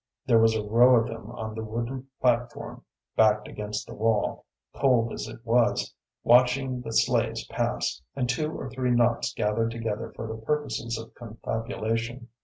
There 0.25 0.39
was 0.39 0.55
a 0.55 0.63
row 0.63 0.95
of 0.95 1.05
them 1.05 1.29
on 1.29 1.53
the 1.53 1.63
wooden 1.63 2.07
platform 2.19 2.83
(backed 3.15 3.47
against 3.47 3.85
the 3.85 3.93
wall), 3.93 4.45
cold 4.73 5.13
as 5.13 5.27
it 5.27 5.45
was, 5.45 5.93
watching 6.23 6.81
the 6.81 6.91
sleighs 6.91 7.45
pass, 7.45 8.01
and 8.15 8.27
two 8.27 8.51
or 8.51 8.67
three 8.71 8.89
knots 8.95 9.31
gathered 9.31 9.69
together 9.69 10.11
for 10.15 10.25
the 10.25 10.41
purposes 10.41 10.97
of 10.97 11.13
confabulation. 11.13 12.29